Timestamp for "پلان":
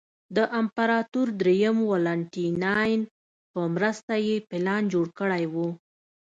4.49-4.83